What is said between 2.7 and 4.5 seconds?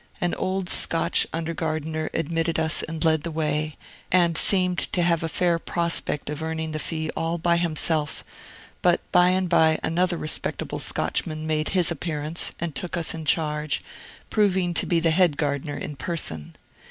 and led the way, and